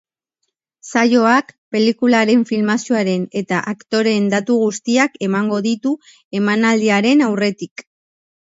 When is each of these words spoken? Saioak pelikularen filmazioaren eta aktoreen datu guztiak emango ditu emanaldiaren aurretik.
Saioak 0.91 1.51
pelikularen 1.75 2.41
filmazioaren 2.51 3.27
eta 3.43 3.59
aktoreen 3.73 4.33
datu 4.33 4.57
guztiak 4.65 5.23
emango 5.29 5.63
ditu 5.69 5.95
emanaldiaren 6.41 7.27
aurretik. 7.29 7.87